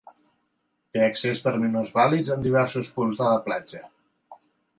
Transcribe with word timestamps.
Té 0.95 1.03
accés 1.07 1.41
per 1.43 1.53
a 1.57 1.59
minusvàlids 1.65 2.33
en 2.37 2.41
diversos 2.49 2.91
punts 2.97 3.21
de 3.23 3.29
la 3.31 3.37
platja. 3.51 3.85